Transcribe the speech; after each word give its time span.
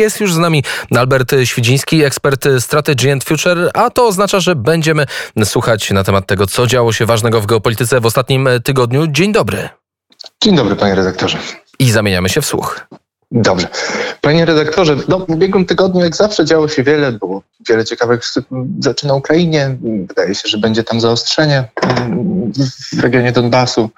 Jest 0.00 0.20
już 0.20 0.34
z 0.34 0.38
nami 0.38 0.64
Albert 0.96 1.34
Świdziński, 1.44 2.04
ekspert 2.04 2.48
Strategy 2.58 3.12
and 3.12 3.24
Future, 3.24 3.70
a 3.74 3.90
to 3.90 4.06
oznacza, 4.06 4.40
że 4.40 4.56
będziemy 4.56 5.06
słuchać 5.44 5.90
na 5.90 6.04
temat 6.04 6.26
tego, 6.26 6.46
co 6.46 6.66
działo 6.66 6.92
się 6.92 7.06
ważnego 7.06 7.40
w 7.40 7.46
geopolityce 7.46 8.00
w 8.00 8.06
ostatnim 8.06 8.48
tygodniu. 8.64 9.06
Dzień 9.06 9.32
dobry. 9.32 9.68
Dzień 10.42 10.56
dobry, 10.56 10.76
panie 10.76 10.94
redaktorze. 10.94 11.38
I 11.78 11.90
zamieniamy 11.90 12.28
się 12.28 12.40
w 12.40 12.46
słuch. 12.46 12.86
Dobrze. 13.30 13.68
Panie 14.20 14.44
redaktorze, 14.44 14.96
no, 15.08 15.18
w 15.18 15.30
ubiegłym 15.30 15.66
tygodniu 15.66 16.00
jak 16.00 16.16
zawsze 16.16 16.44
działo 16.44 16.68
się 16.68 16.82
wiele, 16.82 17.12
było 17.12 17.42
wiele 17.68 17.84
ciekawych 17.84 18.20
rzeczy 18.84 19.06
na 19.06 19.14
Ukrainie. 19.14 19.76
Wydaje 20.08 20.34
się, 20.34 20.48
że 20.48 20.58
będzie 20.58 20.84
tam 20.84 21.00
zaostrzenie 21.00 21.64
mm, 21.82 22.52
w 22.92 23.00
regionie 23.00 23.32
Donbasu, 23.32 23.90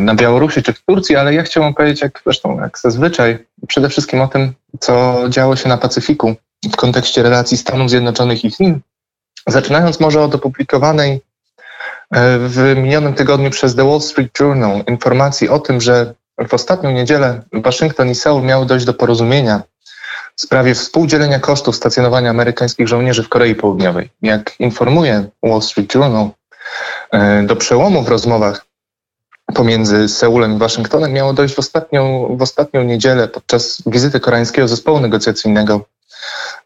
na 0.00 0.14
Białorusi 0.14 0.62
czy 0.62 0.72
w 0.72 0.82
Turcji, 0.82 1.16
ale 1.16 1.34
ja 1.34 1.42
chciałbym 1.42 1.74
powiedzieć, 1.74 2.02
jak 2.02 2.20
zresztą 2.24 2.60
jak 2.60 2.78
zazwyczaj, 2.78 3.46
przede 3.68 3.88
wszystkim 3.88 4.20
o 4.20 4.28
tym, 4.28 4.52
co 4.80 5.24
działo 5.28 5.56
się 5.56 5.68
na 5.68 5.78
Pacyfiku 5.78 6.34
w 6.72 6.76
kontekście 6.76 7.22
relacji 7.22 7.56
Stanów 7.56 7.90
Zjednoczonych 7.90 8.44
i 8.44 8.50
Chin. 8.50 8.80
Zaczynając 9.46 10.00
może 10.00 10.22
od 10.22 10.34
opublikowanej 10.34 11.12
e, 11.12 11.20
w 12.38 12.74
minionym 12.76 13.14
tygodniu 13.14 13.50
przez 13.50 13.74
The 13.74 13.88
Wall 13.88 14.00
Street 14.00 14.40
Journal 14.40 14.84
informacji 14.88 15.48
o 15.48 15.58
tym, 15.58 15.80
że 15.80 16.14
w 16.48 16.54
ostatnią 16.54 16.90
niedzielę 16.90 17.42
Waszyngton 17.52 18.08
i 18.08 18.14
Seul 18.14 18.42
miały 18.42 18.66
dojść 18.66 18.86
do 18.86 18.94
porozumienia 18.94 19.62
w 20.36 20.40
sprawie 20.40 20.74
współdzielenia 20.74 21.40
kosztów 21.40 21.76
stacjonowania 21.76 22.30
amerykańskich 22.30 22.88
żołnierzy 22.88 23.22
w 23.22 23.28
Korei 23.28 23.54
Południowej. 23.54 24.10
Jak 24.22 24.60
informuje 24.60 25.24
Wall 25.42 25.62
Street 25.62 25.94
Journal, 25.94 26.30
e, 27.12 27.42
do 27.42 27.56
przełomu 27.56 28.02
w 28.02 28.08
rozmowach 28.08 28.64
pomiędzy 29.54 30.08
Seulem 30.08 30.56
i 30.56 30.58
Waszyngtonem 30.58 31.12
miało 31.12 31.32
dojść 31.32 31.54
w 31.54 31.58
ostatnią, 31.58 32.36
w 32.36 32.42
ostatnią 32.42 32.82
niedzielę 32.82 33.28
podczas 33.28 33.82
wizyty 33.86 34.20
koreańskiego 34.20 34.68
zespołu 34.68 35.00
negocjacyjnego 35.00 35.80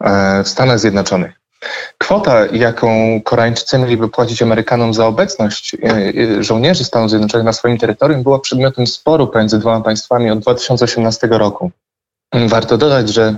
e, 0.01 0.45
w 0.45 0.49
Stanach 0.49 0.79
Zjednoczonych. 0.79 1.33
Kwota, 1.99 2.47
jaką 2.47 3.21
Koreańczycy 3.25 3.79
mieliby 3.79 4.09
płacić 4.09 4.43
Amerykanom 4.43 4.95
za 4.95 5.07
obecność 5.07 5.75
e, 5.75 5.79
e, 5.89 6.43
żołnierzy 6.43 6.85
Stanów 6.85 7.11
Zjednoczonych 7.11 7.45
na 7.45 7.53
swoim 7.53 7.79
terytorium, 7.79 8.23
była 8.23 8.39
przedmiotem 8.39 8.87
sporu 8.87 9.27
pomiędzy 9.27 9.59
dwoma 9.59 9.81
państwami 9.81 10.31
od 10.31 10.39
2018 10.39 11.27
roku. 11.31 11.71
Warto 12.49 12.79
dodać, 12.79 13.09
że 13.09 13.37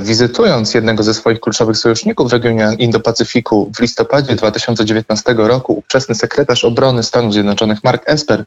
wizytując 0.00 0.74
jednego 0.74 1.02
ze 1.02 1.14
swoich 1.14 1.40
kluczowych 1.40 1.76
sojuszników 1.76 2.30
w 2.30 2.32
regionie 2.32 2.68
Indo-Pacyfiku 2.78 3.70
w 3.76 3.80
listopadzie 3.80 4.34
2019 4.34 5.34
roku, 5.36 5.72
ówczesny 5.72 6.14
sekretarz 6.14 6.64
obrony 6.64 7.02
Stanów 7.02 7.32
Zjednoczonych 7.32 7.84
Mark 7.84 8.02
Esper 8.06 8.44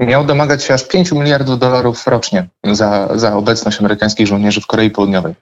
miał 0.00 0.24
domagać 0.24 0.64
się 0.64 0.74
aż 0.74 0.84
5 0.84 1.12
miliardów 1.12 1.58
dolarów 1.58 2.06
rocznie 2.06 2.46
za, 2.64 3.08
za 3.14 3.36
obecność 3.36 3.78
amerykańskich 3.78 4.26
żołnierzy 4.26 4.60
w 4.60 4.66
Korei 4.66 4.90
Południowej. 4.90 5.34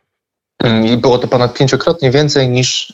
Mm, 0.58 0.86
I 0.86 0.96
było 0.96 1.18
to 1.18 1.28
ponad 1.28 1.54
pięciokrotnie 1.54 2.10
więcej 2.10 2.48
niż 2.48 2.92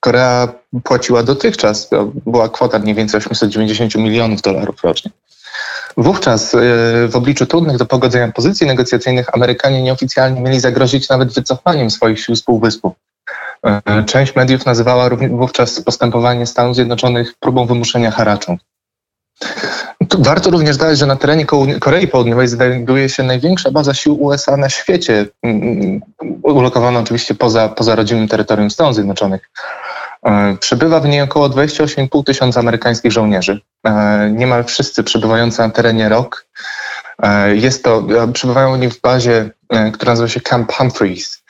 Korea 0.00 0.48
płaciła 0.84 1.22
dotychczas. 1.22 1.90
Była 2.26 2.48
kwota 2.48 2.78
mniej 2.78 2.94
więcej 2.94 3.20
890 3.30 3.94
milionów 3.94 4.42
dolarów 4.42 4.84
rocznie. 4.84 5.10
Wówczas 5.96 6.54
e, 6.54 6.58
w 7.08 7.16
obliczu 7.16 7.46
trudnych 7.46 7.76
do 7.76 7.86
pogodzenia 7.86 8.32
pozycji 8.32 8.66
negocjacyjnych 8.66 9.34
Amerykanie 9.34 9.82
nieoficjalnie 9.82 10.40
mieli 10.40 10.60
zagrozić 10.60 11.08
nawet 11.08 11.32
wycofaniem 11.34 11.90
swoich 11.90 12.20
sił 12.20 12.36
z 12.36 12.42
Półwyspu. 12.42 12.94
E, 13.66 14.04
część 14.04 14.36
mediów 14.36 14.66
nazywała 14.66 15.10
wówczas 15.30 15.80
postępowanie 15.80 16.46
Stanów 16.46 16.74
Zjednoczonych 16.74 17.34
próbą 17.40 17.66
wymuszenia 17.66 18.10
haraczu. 18.10 18.56
Warto 20.18 20.50
również 20.50 20.76
dodać, 20.76 20.98
że 20.98 21.06
na 21.06 21.16
terenie 21.16 21.46
Korei 21.80 22.08
Południowej 22.08 22.48
znajduje 22.48 23.08
się 23.08 23.22
największa 23.22 23.70
baza 23.70 23.94
sił 23.94 24.22
USA 24.22 24.56
na 24.56 24.68
świecie, 24.68 25.26
mm, 25.42 25.62
mm, 25.62 26.00
ulokowana 26.42 27.00
oczywiście 27.00 27.34
poza, 27.34 27.68
poza 27.68 27.94
rodzimym 27.94 28.28
terytorium 28.28 28.70
Stanów 28.70 28.94
Zjednoczonych. 28.94 29.50
E, 30.26 30.56
przebywa 30.60 31.00
w 31.00 31.08
niej 31.08 31.20
około 31.20 31.48
28,5 31.48 32.24
tysiąca 32.24 32.60
amerykańskich 32.60 33.12
żołnierzy. 33.12 33.60
E, 33.86 34.30
niemal 34.30 34.64
wszyscy 34.64 35.04
przebywający 35.04 35.58
na 35.58 35.70
terenie 35.70 36.08
ROK. 36.08 36.46
E, 37.22 37.56
jest 37.56 37.84
to, 37.84 38.06
przebywają 38.32 38.72
oni 38.72 38.90
w 38.90 39.00
bazie, 39.00 39.50
która 39.92 40.12
nazywa 40.12 40.28
się 40.28 40.40
Camp 40.40 40.72
Humphreys. 40.72 41.42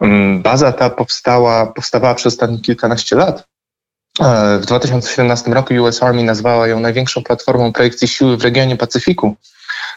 Mm, 0.00 0.42
baza 0.42 0.72
ta 0.72 0.90
powstała, 0.90 1.66
powstawała 1.66 2.14
przez 2.14 2.32
ostatnie 2.32 2.60
kilkanaście 2.60 3.16
lat 3.16 3.44
w 4.60 4.66
2017 4.66 5.50
roku 5.50 5.74
US 5.74 6.02
Army 6.02 6.22
nazwała 6.22 6.68
ją 6.68 6.80
największą 6.80 7.22
platformą 7.22 7.72
projekcji 7.72 8.08
siły 8.08 8.36
w 8.36 8.42
regionie 8.42 8.76
Pacyfiku. 8.76 9.36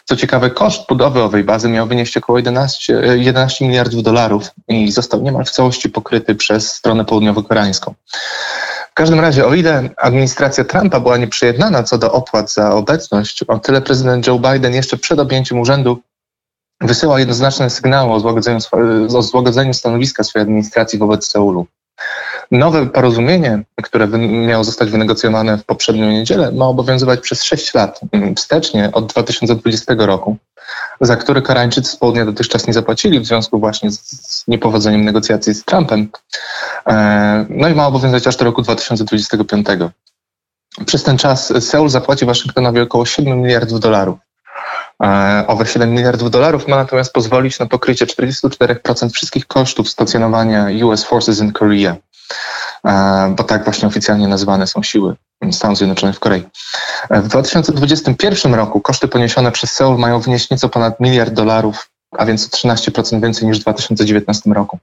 Co 0.05 0.15
ciekawe, 0.15 0.49
koszt 0.49 0.87
budowy 0.89 1.21
owej 1.21 1.43
bazy 1.43 1.69
miał 1.69 1.87
wynieść 1.87 2.17
około 2.17 2.37
11, 2.37 3.01
11 3.15 3.67
miliardów 3.67 4.03
dolarów 4.03 4.51
i 4.67 4.91
został 4.91 5.21
niemal 5.21 5.45
w 5.45 5.49
całości 5.49 5.89
pokryty 5.89 6.35
przez 6.35 6.71
stronę 6.71 7.05
południowo-koreańską. 7.05 7.93
W 8.91 8.93
każdym 8.93 9.19
razie, 9.19 9.45
o 9.45 9.53
ile 9.53 9.89
administracja 9.97 10.63
Trumpa 10.63 10.99
była 10.99 11.17
nieprzyjednana 11.17 11.83
co 11.83 11.97
do 11.97 12.11
opłat 12.11 12.51
za 12.51 12.71
obecność, 12.71 13.43
o 13.43 13.59
tyle 13.59 13.81
prezydent 13.81 14.27
Joe 14.27 14.39
Biden 14.39 14.73
jeszcze 14.73 14.97
przed 14.97 15.19
objęciem 15.19 15.59
urzędu 15.59 16.01
wysyłał 16.81 17.17
jednoznaczne 17.17 17.69
sygnały 17.69 18.13
o 18.13 18.19
złagodzeniu, 18.19 18.59
o 19.17 19.21
złagodzeniu 19.21 19.73
stanowiska 19.73 20.23
swojej 20.23 20.43
administracji 20.43 20.99
wobec 20.99 21.27
Seulu. 21.27 21.67
Nowe 22.51 22.85
porozumienie, 22.85 23.63
które 23.83 24.07
miało 24.47 24.63
zostać 24.63 24.89
wynegocjowane 24.89 25.57
w 25.57 25.65
poprzednią 25.65 26.09
niedzielę, 26.09 26.51
ma 26.51 26.65
obowiązywać 26.65 27.19
przez 27.19 27.43
6 27.43 27.73
lat, 27.73 27.99
mm, 28.11 28.35
wstecznie 28.35 28.89
od 28.93 29.05
2020 29.05 30.05
roku, 30.05 30.37
za 31.01 31.15
które 31.15 31.41
Koreańczycy 31.41 31.91
z 31.91 31.95
południa 31.95 32.25
dotychczas 32.25 32.67
nie 32.67 32.73
zapłacili 32.73 33.19
w 33.19 33.25
związku 33.25 33.59
właśnie 33.59 33.91
z 33.91 34.43
niepowodzeniem 34.47 35.03
negocjacji 35.03 35.53
z 35.53 35.65
Trumpem. 35.65 36.09
E, 36.87 37.45
no 37.49 37.67
i 37.67 37.73
ma 37.73 37.87
obowiązywać 37.87 38.27
aż 38.27 38.35
do 38.35 38.45
roku 38.45 38.61
2025. 38.61 39.67
Przez 40.85 41.03
ten 41.03 41.17
czas 41.17 41.53
Seul 41.59 41.89
zapłaci 41.89 42.25
Waszyngtonowi 42.25 42.79
około 42.79 43.05
7 43.05 43.41
miliardów 43.41 43.79
dolarów. 43.79 44.19
Owe 45.47 45.65
7 45.65 45.91
miliardów 45.91 46.31
dolarów 46.31 46.67
ma 46.67 46.75
natomiast 46.75 47.13
pozwolić 47.13 47.59
na 47.59 47.65
pokrycie 47.65 48.05
44% 48.05 49.09
wszystkich 49.09 49.47
kosztów 49.47 49.89
stacjonowania 49.89 50.85
US 50.85 51.03
Forces 51.03 51.39
in 51.39 51.51
Korea, 51.51 51.95
e, 52.85 53.33
bo 53.37 53.43
tak 53.43 53.63
właśnie 53.63 53.87
oficjalnie 53.87 54.27
nazywane 54.27 54.67
są 54.67 54.83
siły 54.83 55.15
Stanów 55.51 55.77
Zjednoczonych 55.77 56.15
w 56.15 56.19
Korei. 56.19 56.43
E, 57.09 57.21
w 57.21 57.27
2021 57.27 58.53
roku 58.53 58.81
koszty 58.81 59.07
poniesione 59.07 59.51
przez 59.51 59.71
Seul 59.71 59.97
mają 59.97 60.19
wynieść 60.19 60.49
nieco 60.49 60.69
ponad 60.69 60.99
miliard 60.99 61.33
dolarów, 61.33 61.89
a 62.17 62.25
więc 62.25 62.45
o 62.45 62.49
13% 62.49 63.21
więcej 63.21 63.47
niż 63.47 63.59
w 63.59 63.61
2019 63.61 64.53
roku. 64.53 64.79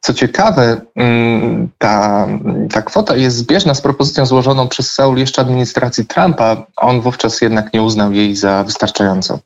Co 0.00 0.14
ciekawe, 0.14 0.80
mm, 0.96 1.68
ta, 1.78 2.26
ta 2.72 2.82
kwota 2.82 3.16
jest 3.16 3.36
zbieżna 3.36 3.74
z 3.74 3.80
propozycją 3.80 4.26
złożoną 4.26 4.68
przez 4.68 4.92
Seul 4.92 5.18
jeszcze 5.18 5.42
administracji 5.42 6.06
Trumpa, 6.06 6.66
a 6.76 6.86
on 6.86 7.00
wówczas 7.00 7.40
jednak 7.40 7.74
nie 7.74 7.82
uznał 7.82 8.12
jej 8.12 8.36
za 8.36 8.64
wystarczającą. 8.64 9.38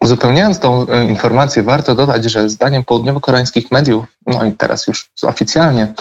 Uzupełniając 0.00 0.58
tą 0.58 0.86
e, 0.88 1.04
informację, 1.04 1.62
warto 1.62 1.94
dodać, 1.94 2.24
że 2.24 2.48
zdaniem 2.48 2.84
południowo-koreańskich 2.84 3.70
mediów, 3.70 4.04
no 4.26 4.44
i 4.44 4.52
teraz 4.52 4.86
już 4.86 5.10
oficjalnie, 5.22 5.94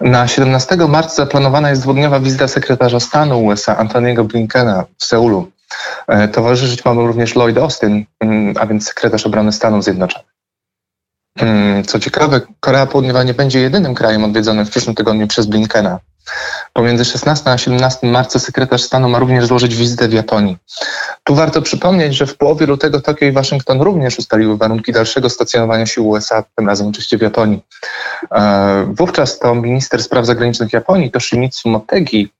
na 0.00 0.28
17 0.28 0.76
marca 0.76 1.14
zaplanowana 1.14 1.70
jest 1.70 1.82
dwudniowa 1.82 2.20
wizyta 2.20 2.48
sekretarza 2.48 3.00
stanu 3.00 3.44
USA 3.44 3.76
Antoniego 3.76 4.24
Blinkena 4.24 4.84
w 4.98 5.04
Seulu. 5.04 5.50
E, 6.08 6.28
towarzyszyć 6.28 6.84
mamy 6.84 7.06
również 7.06 7.34
Lloyd 7.34 7.58
Austin, 7.58 8.04
mm, 8.20 8.54
a 8.60 8.66
więc 8.66 8.88
sekretarz 8.88 9.26
obrony 9.26 9.52
Stanów 9.52 9.84
Zjednoczonych. 9.84 10.28
Mm, 11.38 11.84
co 11.84 11.98
ciekawe, 11.98 12.40
Korea 12.60 12.86
Południowa 12.86 13.22
nie 13.22 13.34
będzie 13.34 13.60
jedynym 13.60 13.94
krajem 13.94 14.24
odwiedzonym 14.24 14.66
w 14.66 14.70
przyszłym 14.70 14.94
tygodniu 14.94 15.26
przez 15.26 15.46
Blinkena. 15.46 15.98
Pomiędzy 16.72 17.04
16 17.04 17.50
a 17.50 17.58
17 17.58 18.06
marca 18.06 18.38
sekretarz 18.38 18.82
stanu 18.82 19.08
ma 19.08 19.18
również 19.18 19.46
złożyć 19.46 19.76
wizytę 19.76 20.08
w 20.08 20.12
Japonii. 20.12 20.56
Tu 21.24 21.34
warto 21.34 21.62
przypomnieć, 21.62 22.14
że 22.14 22.26
w 22.26 22.36
połowie 22.36 22.66
lutego 22.66 23.00
Tokio 23.00 23.28
i 23.28 23.32
Waszyngton 23.32 23.80
również 23.80 24.18
ustaliły 24.18 24.56
warunki 24.56 24.92
dalszego 24.92 25.30
stacjonowania 25.30 25.86
sił 25.86 26.08
USA, 26.08 26.44
tym 26.56 26.66
razem 26.66 26.88
oczywiście 26.88 27.18
w 27.18 27.22
Japonii. 27.22 27.64
E, 28.34 28.92
wówczas 28.94 29.38
to 29.38 29.54
minister 29.54 30.02
spraw 30.02 30.26
zagranicznych 30.26 30.72
Japonii, 30.72 31.10
Toshimitsu 31.10 31.68
Motegi, 31.68 32.32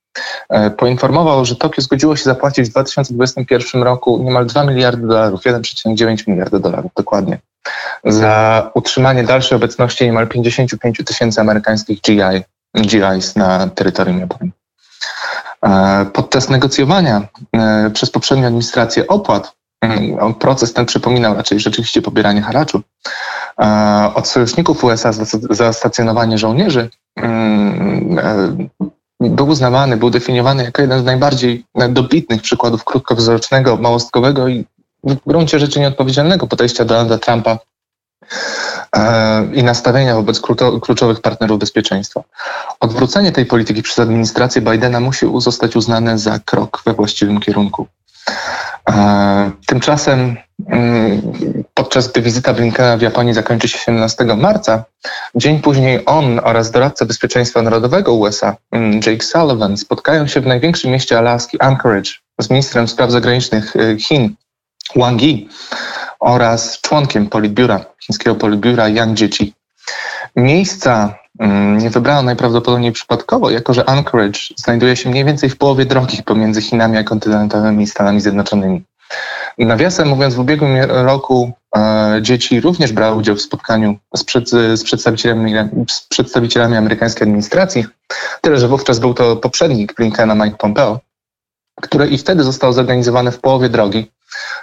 e, 0.48 0.70
poinformował, 0.70 1.44
że 1.44 1.56
Tokio 1.56 1.82
zgodziło 1.82 2.16
się 2.16 2.24
zapłacić 2.24 2.66
w 2.66 2.70
2021 2.70 3.82
roku 3.82 4.22
niemal 4.24 4.46
2 4.46 4.64
miliardy 4.64 5.06
dolarów, 5.06 5.40
1,9 5.44 6.26
miliarda 6.26 6.58
dolarów 6.58 6.92
dokładnie, 6.96 7.38
za 8.04 8.70
utrzymanie 8.74 9.24
dalszej 9.24 9.56
obecności 9.56 10.04
niemal 10.04 10.28
55 10.28 11.04
tysięcy 11.04 11.40
amerykańskich 11.40 12.00
GI 12.00 12.44
GIs 12.76 13.36
na 13.36 13.68
terytorium 13.68 14.18
Japonii. 14.18 14.52
E, 15.62 16.06
podczas 16.12 16.48
negocjowania 16.48 17.28
e, 17.52 17.90
przez 17.90 18.10
poprzednią 18.10 18.46
administrację 18.46 19.06
opłat, 19.06 19.56
mm, 19.80 20.34
proces 20.34 20.72
ten 20.72 20.86
przypominał 20.86 21.34
raczej 21.34 21.60
rzeczywiście 21.60 22.02
pobieranie 22.02 22.42
haraczu, 22.42 22.82
e, 23.60 24.10
od 24.14 24.28
sojuszników 24.28 24.84
USA 24.84 25.12
za 25.50 25.72
stacjonowanie 25.72 26.38
żołnierzy 26.38 26.90
był 29.20 29.48
uznawany, 29.48 29.96
był 29.96 30.10
definiowany 30.10 30.64
jako 30.64 30.82
jeden 30.82 31.00
z 31.00 31.04
najbardziej 31.04 31.64
dobitnych 31.88 32.42
przykładów 32.42 32.84
krótkowzrocznego, 32.84 33.76
małostkowego 33.76 34.48
i 34.48 34.64
w 35.04 35.16
gruncie 35.26 35.58
rzeczy 35.58 35.80
nieodpowiedzialnego 35.80 36.46
podejścia 36.46 36.84
Donalda 36.84 37.18
Trumpa 37.18 37.50
e, 37.50 37.58
i 39.52 39.62
nastawienia 39.62 40.14
wobec 40.14 40.40
kluczowych 40.82 41.20
partnerów 41.20 41.58
bezpieczeństwa. 41.58 42.22
Odwrócenie 42.80 43.32
tej 43.32 43.46
polityki 43.46 43.82
przez 43.82 43.98
administrację 43.98 44.62
Bidena 44.62 45.00
musi 45.00 45.26
zostać 45.36 45.76
uznane 45.76 46.18
za 46.18 46.38
krok 46.38 46.82
we 46.86 46.94
właściwym 46.94 47.40
kierunku. 47.40 47.86
E, 48.90 49.50
tymczasem 49.66 50.36
mm, 50.68 51.32
podczas 51.74 52.12
gdy 52.12 52.22
wizyta 52.22 52.54
Blinkena 52.54 52.96
w 52.96 53.02
Japonii 53.02 53.34
zakończy 53.34 53.68
się 53.68 53.78
17 53.78 54.24
marca, 54.24 54.84
dzień 55.34 55.60
później 55.60 56.02
on 56.06 56.40
oraz 56.44 56.70
doradca 56.70 57.06
bezpieczeństwa 57.06 57.62
narodowego 57.62 58.14
USA, 58.14 58.56
mm, 58.72 59.00
Jake 59.06 59.24
Sullivan, 59.24 59.76
spotkają 59.76 60.26
się 60.26 60.40
w 60.40 60.46
największym 60.46 60.90
mieście 60.90 61.18
Alaski, 61.18 61.60
Anchorage, 61.60 62.10
z 62.40 62.50
ministrem 62.50 62.88
spraw 62.88 63.10
zagranicznych 63.10 63.76
e, 63.76 63.98
Chin, 63.98 64.34
Wang 64.96 65.22
Yi, 65.22 65.48
oraz 66.20 66.80
członkiem 66.80 67.26
politbiura, 67.26 67.84
chińskiego 68.06 68.34
politbiura 68.34 68.88
Yang 68.88 69.18
Jiechi. 69.18 69.54
Miejsca 70.36 71.14
mm, 71.40 71.78
nie 71.78 71.90
wybrano 71.90 72.22
najprawdopodobniej 72.22 72.92
przypadkowo, 72.92 73.50
jako 73.50 73.74
że 73.74 73.88
Anchorage 73.88 74.40
znajduje 74.56 74.96
się 74.96 75.10
mniej 75.10 75.24
więcej 75.24 75.50
w 75.50 75.56
połowie 75.56 75.84
drogi 75.84 76.22
pomiędzy 76.22 76.62
Chinami 76.62 76.96
a 76.96 77.04
kontynentalnymi 77.04 77.86
Stanami 77.86 78.20
Zjednoczonymi. 78.20 78.84
Nawiasem 79.58 80.08
mówiąc, 80.08 80.34
w 80.34 80.38
ubiegłym 80.38 80.76
roku 80.90 81.52
e, 81.76 82.18
dzieci 82.22 82.60
również 82.60 82.92
brały 82.92 83.16
udział 83.16 83.36
w 83.36 83.42
spotkaniu 83.42 83.96
z, 84.16 84.24
przed, 84.24 84.48
z, 84.48 84.84
przedstawicielami, 84.84 85.54
z 85.90 86.06
przedstawicielami 86.06 86.76
amerykańskiej 86.76 87.22
administracji, 87.22 87.84
tyle 88.40 88.58
że 88.58 88.68
wówczas 88.68 88.98
był 88.98 89.14
to 89.14 89.36
poprzednik 89.36 89.94
Blinkena 89.94 90.34
Mike 90.34 90.56
Pompeo, 90.56 91.00
które 91.82 92.08
i 92.08 92.18
wtedy 92.18 92.44
zostało 92.44 92.72
zorganizowane 92.72 93.32
w 93.32 93.40
połowie 93.40 93.68
drogi, 93.68 94.10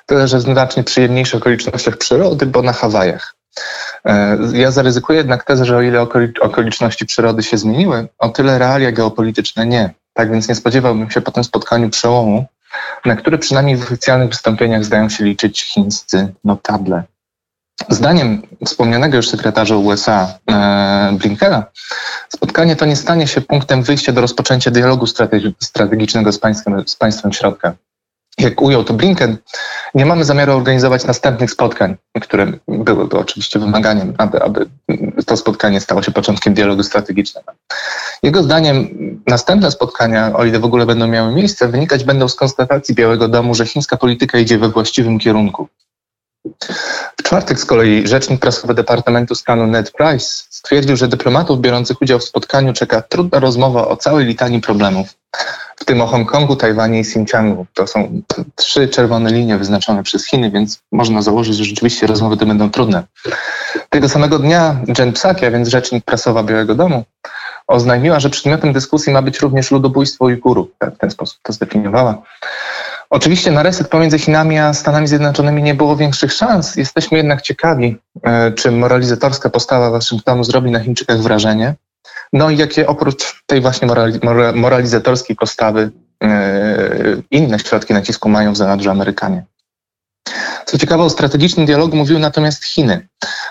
tyle 0.06 0.27
że 0.27 0.38
w 0.38 0.42
znacznie 0.42 0.83
przyjemniejszych 0.83 1.42
okolicznościach 1.42 1.98
przyrody, 1.98 2.45
bo 2.45 2.62
na 2.62 2.74
Hawajach. 2.74 3.36
E, 4.06 4.38
ja 4.54 4.72
zaryzykuję 4.72 5.18
jednak 5.18 5.44
tezę, 5.44 5.66
że 5.66 5.77
o 5.77 5.81
ile 5.81 6.07
okoliczności 6.42 7.06
przyrody 7.06 7.44
się 7.44 7.57
zmieniły, 7.57 8.07
o 8.19 8.30
tyle 8.30 8.60
realia 8.60 8.92
geopolityczne 8.92 9.66
nie. 9.66 9.94
Tak 10.13 10.31
więc 10.31 10.50
nie 10.50 10.56
spodziewałbym 10.56 11.12
się 11.12 11.22
po 11.22 11.31
tym 11.31 11.44
spotkaniu 11.44 11.89
przełomu, 11.89 12.45
na 13.06 13.16
który 13.16 13.38
przynajmniej 13.38 13.77
w 13.77 13.83
oficjalnych 13.83 14.30
wystąpieniach 14.30 14.86
zdają 14.86 15.10
się 15.10 15.24
liczyć 15.24 15.63
chińscy 15.63 16.33
notable. 16.44 17.04
Zdaniem 17.89 18.42
wspomnianego 18.66 19.18
już 19.18 19.30
sekretarza 19.30 19.75
USA 19.75 20.33
e, 20.51 21.18
Blinkena, 21.19 21.63
spotkanie 22.30 22.75
to 22.75 22.86
nie 22.86 22.95
stanie 22.95 23.28
się 23.28 23.42
punktem 23.42 23.83
wyjścia 23.83 24.12
do 24.12 24.21
rozpoczęcia 24.21 24.71
dialogu 24.71 25.06
strategicznego 25.60 26.31
z 26.31 26.39
państwem, 26.39 26.88
z 26.88 26.95
państwem 26.95 27.33
środka 27.33 27.74
jak 28.37 28.61
ujął 28.61 28.83
to 28.83 28.93
Blinken, 28.93 29.37
nie 29.95 30.05
mamy 30.05 30.25
zamiaru 30.25 30.53
organizować 30.53 31.05
następnych 31.05 31.51
spotkań, 31.51 31.95
które 32.21 32.47
byłyby 32.67 33.17
oczywiście 33.17 33.59
wymaganiem, 33.59 34.13
aby, 34.17 34.41
aby 34.43 34.65
to 35.25 35.37
spotkanie 35.37 35.81
stało 35.81 36.03
się 36.03 36.11
początkiem 36.11 36.53
dialogu 36.53 36.83
strategicznego. 36.83 37.51
Jego 38.23 38.43
zdaniem 38.43 38.87
następne 39.27 39.71
spotkania, 39.71 40.33
o 40.35 40.45
ile 40.45 40.59
w 40.59 40.65
ogóle 40.65 40.85
będą 40.85 41.07
miały 41.07 41.33
miejsce, 41.33 41.67
wynikać 41.67 42.03
będą 42.03 42.27
z 42.27 42.35
konstatacji 42.35 42.95
Białego 42.95 43.27
Domu, 43.27 43.55
że 43.55 43.65
chińska 43.65 43.97
polityka 43.97 44.37
idzie 44.37 44.57
we 44.57 44.69
właściwym 44.69 45.19
kierunku. 45.19 45.67
W 47.19 47.23
czwartek 47.23 47.59
z 47.59 47.65
kolei 47.65 48.07
rzecznik 48.07 48.39
prasowy 48.39 48.73
Departamentu 48.73 49.35
Stanu 49.35 49.67
Ned 49.67 49.91
Price 49.91 50.45
stwierdził, 50.49 50.95
że 50.95 51.07
dyplomatów 51.07 51.61
biorących 51.61 52.01
udział 52.01 52.19
w 52.19 52.23
spotkaniu 52.23 52.73
czeka 52.73 53.01
trudna 53.01 53.39
rozmowa 53.39 53.87
o 53.87 53.97
całej 53.97 54.25
litanii 54.25 54.61
problemów, 54.61 55.07
w 55.75 55.85
tym 55.85 56.01
o 56.01 56.07
Hongkongu, 56.07 56.55
Tajwanie 56.55 56.97
i 56.97 57.01
Xinjiangu. 57.01 57.65
To 57.73 57.87
są 57.87 58.21
trzy 58.55 58.87
czerwone 58.87 59.31
linie 59.31 59.57
wyznaczone 59.57 60.03
przez 60.03 60.27
Chiny, 60.27 60.51
więc 60.51 60.79
można 60.91 61.21
założyć, 61.21 61.55
że 61.55 61.63
rzeczywiście 61.63 62.07
rozmowy 62.07 62.37
te 62.37 62.45
będą 62.45 62.69
trudne. 62.69 63.03
Tego 63.89 64.09
samego 64.09 64.39
dnia 64.39 64.75
Jen 64.99 65.13
Psaki, 65.13 65.45
a 65.45 65.51
więc 65.51 65.67
rzecznik 65.67 66.05
prasowa 66.05 66.43
Białego 66.43 66.75
Domu, 66.75 67.03
oznajmiła, 67.67 68.19
że 68.19 68.29
przedmiotem 68.29 68.73
dyskusji 68.73 69.13
ma 69.13 69.21
być 69.21 69.39
również 69.39 69.71
ludobójstwo 69.71 70.25
Ujgurów. 70.25 70.67
W 70.95 70.97
ten 70.97 71.11
sposób 71.11 71.39
to 71.43 71.53
zdefiniowała. 71.53 72.21
Oczywiście 73.09 73.51
na 73.51 73.63
reset 73.63 73.87
pomiędzy 73.87 74.19
Chinami 74.19 74.59
a 74.59 74.73
Stanami 74.73 75.07
Zjednoczonymi 75.07 75.63
nie 75.63 75.73
było 75.73 75.95
większych 75.95 76.33
szans. 76.33 76.75
Jesteśmy 76.75 77.17
jednak 77.17 77.41
ciekawi, 77.41 77.97
e, 78.23 78.51
czy 78.51 78.71
moralizatorska 78.71 79.49
postawa 79.49 79.89
Waszyngtonu 79.89 80.43
zrobi 80.43 80.71
na 80.71 80.79
Chińczykach 80.79 81.19
wrażenie. 81.19 81.75
No 82.33 82.50
i 82.50 82.57
jakie 82.57 82.88
oprócz 82.88 83.44
tej 83.45 83.62
właśnie 83.62 83.88
moralizatorskiej 84.56 85.36
postawy 85.36 85.92
e, 86.24 87.22
inne 87.31 87.60
środki 87.60 87.94
nacisku 87.94 88.30
mają 88.30 88.54
w 88.54 88.57
zanadrzu 88.57 88.89
Amerykanie. 88.89 89.45
Co 90.66 90.77
ciekawe, 90.77 91.04
o 91.04 91.10
strategicznym 91.10 91.66
dialogu 91.66 91.98
mówiły 91.98 92.19
natomiast 92.19 92.66
Chiny, 92.66 93.07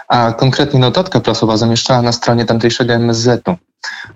a 0.09 0.33
konkretnie 0.33 0.81
notatka 0.81 1.21
prasowa 1.21 1.57
zamieszczała 1.57 2.03
na 2.03 2.13
stronie 2.13 2.45
tamtejszego 2.45 2.93
MSZ-u. 2.93 3.57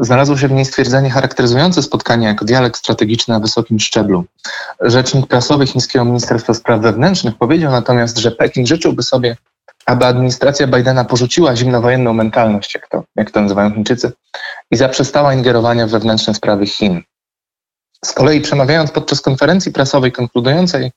Znalazło 0.00 0.36
się 0.36 0.48
w 0.48 0.52
niej 0.52 0.64
stwierdzenie 0.64 1.10
charakteryzujące 1.10 1.82
spotkanie 1.82 2.26
jako 2.26 2.44
dialog 2.44 2.78
strategiczny 2.78 3.34
na 3.34 3.40
wysokim 3.40 3.80
szczeblu. 3.80 4.24
Rzecznik 4.80 5.26
prasowy 5.26 5.66
chińskiego 5.66 6.04
Ministerstwa 6.04 6.54
Spraw 6.54 6.80
Wewnętrznych 6.80 7.34
powiedział 7.36 7.72
natomiast, 7.72 8.18
że 8.18 8.30
Pekin 8.30 8.66
życzyłby 8.66 9.02
sobie, 9.02 9.36
aby 9.88 10.06
administracja 10.06 10.66
Bidena 10.66 11.04
porzuciła 11.04 11.56
zimnowojenną 11.56 12.12
mentalność, 12.12 12.74
jak 12.74 12.88
to, 12.88 13.04
jak 13.16 13.30
to 13.30 13.40
nazywają 13.40 13.74
Chińczycy, 13.74 14.12
i 14.70 14.76
zaprzestała 14.76 15.34
ingerowania 15.34 15.86
w 15.86 15.90
wewnętrzne 15.90 16.34
sprawy 16.34 16.66
Chin. 16.66 17.02
Z 18.04 18.12
kolei 18.12 18.40
przemawiając 18.40 18.90
podczas 18.90 19.20
konferencji 19.20 19.72
prasowej 19.72 20.12
konkludującej 20.12 20.92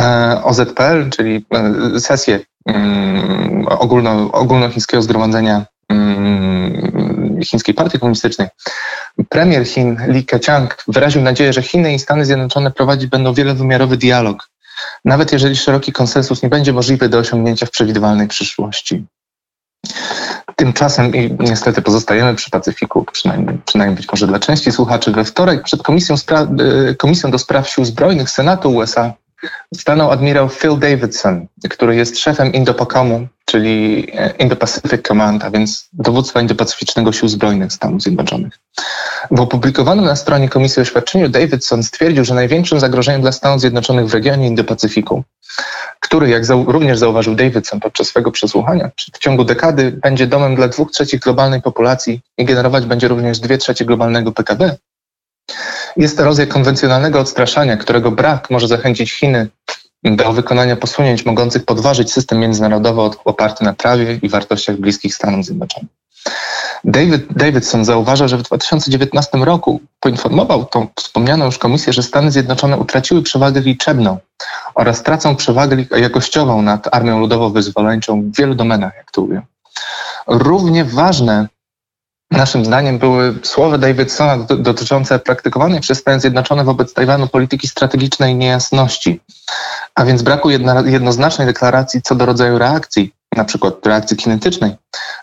e, 0.00 0.40
OZPL, 0.44 1.10
czyli 1.10 1.46
e, 1.54 2.00
sesję 2.00 2.40
mm, 2.66 3.66
ogólno, 3.68 4.32
ogólnochińskiego 4.32 5.02
zgromadzenia 5.02 5.66
mm, 5.88 7.40
Chińskiej 7.44 7.74
Partii 7.74 7.98
Komunistycznej, 7.98 8.48
premier 9.28 9.66
Chin 9.66 9.96
Li 10.08 10.24
Keqiang 10.24 10.84
wyraził 10.88 11.22
nadzieję, 11.22 11.52
że 11.52 11.62
Chiny 11.62 11.94
i 11.94 11.98
Stany 11.98 12.24
Zjednoczone 12.24 12.70
prowadzić 12.70 13.10
będą 13.10 13.34
wielowymiarowy 13.34 13.96
dialog, 13.96 14.51
nawet 15.04 15.32
jeżeli 15.32 15.56
szeroki 15.56 15.92
konsensus 15.92 16.42
nie 16.42 16.48
będzie 16.48 16.72
możliwy 16.72 17.08
do 17.08 17.18
osiągnięcia 17.18 17.66
w 17.66 17.70
przewidywalnej 17.70 18.28
przyszłości. 18.28 19.06
Tymczasem 20.56 21.14
i 21.14 21.36
niestety 21.40 21.82
pozostajemy 21.82 22.34
przy 22.34 22.50
Pacyfiku, 22.50 23.04
przynajmniej, 23.12 23.58
przynajmniej 23.66 23.96
być 23.96 24.08
może 24.08 24.26
dla 24.26 24.38
części 24.38 24.72
słuchaczy. 24.72 25.10
We 25.12 25.24
wtorek 25.24 25.62
przed 25.62 25.82
Komisją, 25.82 26.14
Spra- 26.14 26.60
e, 26.90 26.94
Komisją 26.94 27.30
do 27.30 27.38
Spraw 27.38 27.68
Sił 27.68 27.84
Zbrojnych 27.84 28.30
Senatu 28.30 28.74
USA 28.74 29.12
stanął 29.74 30.10
admirał 30.10 30.48
Phil 30.48 30.78
Davidson, 30.78 31.46
który 31.70 31.96
jest 31.96 32.18
szefem 32.18 32.52
Indo-PACOMu, 32.52 33.26
czyli 33.52 34.06
e, 34.14 34.34
Indo-Pacific 34.38 35.08
Command, 35.08 35.44
a 35.44 35.50
więc 35.50 35.88
dowództwa 35.92 36.40
Indo-Pacyficznego 36.40 37.12
Sił 37.12 37.28
Zbrojnych 37.28 37.72
Stanów 37.72 38.02
Zjednoczonych. 38.02 38.58
W 39.30 39.40
opublikowanym 39.40 40.04
na 40.04 40.16
stronie 40.16 40.48
Komisji 40.48 40.82
oświadczeniu 40.82 41.28
Davidson 41.28 41.82
stwierdził, 41.82 42.24
że 42.24 42.34
największym 42.34 42.80
zagrożeniem 42.80 43.20
dla 43.20 43.32
Stanów 43.32 43.60
Zjednoczonych 43.60 44.06
w 44.06 44.14
regionie 44.14 44.48
Indo-Pacyfiku, 44.48 45.22
który, 46.00 46.28
jak 46.28 46.44
zau 46.44 46.64
również 46.72 46.98
zauważył 46.98 47.34
Davidson 47.34 47.80
podczas 47.80 48.06
swego 48.06 48.30
przesłuchania, 48.30 48.90
w 49.12 49.18
ciągu 49.18 49.44
dekady 49.44 49.90
będzie 49.90 50.26
domem 50.26 50.56
dla 50.56 50.68
dwóch 50.68 50.90
trzecich 50.90 51.20
globalnej 51.20 51.62
populacji 51.62 52.20
i 52.38 52.44
generować 52.44 52.86
będzie 52.86 53.08
również 53.08 53.38
dwie 53.38 53.58
trzecie 53.58 53.84
globalnego 53.84 54.32
PKB, 54.32 54.76
jest 55.96 56.20
erozja 56.20 56.46
konwencjonalnego 56.46 57.20
odstraszania, 57.20 57.76
którego 57.76 58.10
brak 58.10 58.50
może 58.50 58.68
zachęcić 58.68 59.12
Chiny 59.12 59.48
do 60.04 60.32
wykonania 60.32 60.76
posunięć 60.76 61.26
mogących 61.26 61.64
podważyć 61.64 62.12
system 62.12 62.38
międzynarodowy 62.38 63.00
oparty 63.24 63.64
na 63.64 63.72
prawie 63.72 64.18
i 64.22 64.28
wartościach 64.28 64.76
bliskich 64.76 65.14
Stanom 65.14 65.44
Zjednoczonym. 65.44 65.88
David, 66.84 67.26
Davidson 67.30 67.84
zauważa, 67.84 68.28
że 68.28 68.38
w 68.38 68.42
2019 68.42 69.38
roku 69.38 69.80
poinformował 70.00 70.64
tą 70.64 70.86
wspomnianą 70.96 71.44
już 71.44 71.58
komisję, 71.58 71.92
że 71.92 72.02
Stany 72.02 72.30
Zjednoczone 72.30 72.76
utraciły 72.76 73.22
przewagę 73.22 73.60
liczebną 73.60 74.18
oraz 74.74 75.02
tracą 75.02 75.36
przewagę 75.36 75.84
jakościową 75.96 76.62
nad 76.62 76.94
Armią 76.94 77.20
Ludowo-Wyzwoleńczą 77.20 78.30
w 78.30 78.36
wielu 78.36 78.54
domenach, 78.54 78.92
jak 78.96 79.10
to 79.10 79.22
ujął. 79.22 79.42
Równie 80.26 80.84
ważne 80.84 81.48
naszym 82.32 82.64
zdaniem 82.64 82.98
były 82.98 83.34
słowa 83.42 83.78
Davidsona 83.78 84.36
dotyczące 84.58 85.18
praktykowanej 85.18 85.80
przez 85.80 85.98
Stany 85.98 86.20
Zjednoczone 86.20 86.64
wobec 86.64 86.94
Tajwanu 86.94 87.28
polityki 87.28 87.68
strategicznej 87.68 88.34
niejasności, 88.34 89.20
a 89.94 90.04
więc 90.04 90.22
braku 90.22 90.50
jednoznacznej 90.84 91.46
deklaracji 91.46 92.02
co 92.02 92.14
do 92.14 92.26
rodzaju 92.26 92.58
reakcji, 92.58 93.14
na 93.36 93.44
przykład 93.44 93.86
reakcji 93.86 94.16
kinetycznej, 94.16 94.74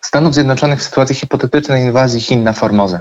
Stanów 0.01 0.33
Zjednoczonych 0.33 0.79
w 0.79 0.83
sytuacji 0.83 1.15
hipotetycznej 1.15 1.83
inwazji 1.83 2.21
Chin 2.21 2.43
na 2.43 2.53
Formozę. 2.53 2.99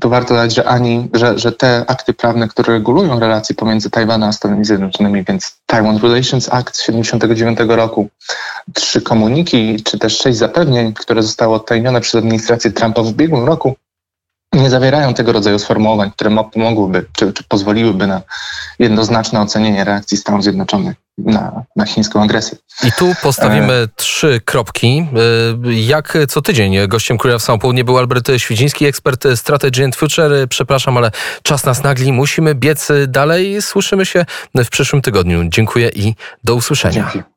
Tu 0.00 0.08
warto 0.08 0.34
dodać, 0.34 0.54
że 0.54 0.64
ani, 0.64 1.08
że, 1.14 1.38
że 1.38 1.52
te 1.52 1.84
akty 1.86 2.14
prawne, 2.14 2.48
które 2.48 2.72
regulują 2.72 3.20
relacje 3.20 3.54
pomiędzy 3.56 3.90
Tajwanem 3.90 4.28
a 4.28 4.32
Stanami 4.32 4.64
Zjednoczonymi, 4.64 5.24
więc 5.24 5.58
Taiwan 5.66 5.98
Relations 5.98 6.48
Act 6.52 6.76
z 6.76 6.78
1979 6.78 7.76
roku, 7.76 8.08
trzy 8.74 9.00
komuniki, 9.00 9.82
czy 9.84 9.98
też 9.98 10.18
sześć 10.18 10.38
zapewnień, 10.38 10.94
które 10.94 11.22
zostały 11.22 11.54
odtajnione 11.54 12.00
przez 12.00 12.14
administrację 12.14 12.72
Trumpa 12.72 13.02
w 13.02 13.08
ubiegłym 13.08 13.44
roku, 13.44 13.76
nie 14.56 14.70
zawierają 14.70 15.14
tego 15.14 15.32
rodzaju 15.32 15.58
sformułowań, 15.58 16.10
które 16.10 16.44
pomogłyby, 16.52 17.06
czy, 17.12 17.32
czy 17.32 17.44
pozwoliłyby 17.44 18.06
na 18.06 18.22
jednoznaczne 18.78 19.40
ocenienie 19.40 19.84
reakcji 19.84 20.16
Stanów 20.16 20.42
Zjednoczonych 20.42 20.96
na, 21.18 21.62
na 21.76 21.86
chińską 21.86 22.22
agresję. 22.22 22.58
I 22.84 22.92
tu 22.92 23.12
postawimy 23.22 23.72
e... 23.72 23.88
trzy 23.96 24.40
kropki. 24.44 25.08
E, 25.68 25.72
jak 25.72 26.18
co 26.28 26.42
tydzień 26.42 26.88
gościem 26.88 27.18
Królewstwa 27.18 27.58
Południe 27.58 27.84
był 27.84 27.98
Albert 27.98 28.30
Świdziński, 28.36 28.86
ekspert 28.86 29.24
Strategy 29.34 29.84
and 29.84 29.96
Future. 29.96 30.48
Przepraszam, 30.48 30.96
ale 30.96 31.10
czas 31.42 31.64
nas 31.64 31.82
nagli. 31.82 32.12
Musimy 32.12 32.54
biec 32.54 32.88
dalej. 33.08 33.62
Słyszymy 33.62 34.06
się 34.06 34.26
w 34.54 34.68
przyszłym 34.68 35.02
tygodniu. 35.02 35.44
Dziękuję 35.48 35.88
i 35.88 36.14
do 36.44 36.54
usłyszenia. 36.54 37.10
Dzięki. 37.12 37.35